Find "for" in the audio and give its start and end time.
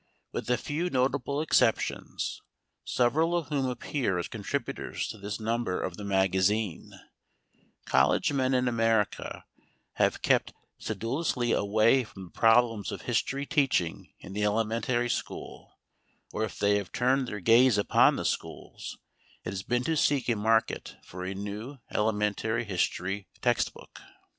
21.03-21.23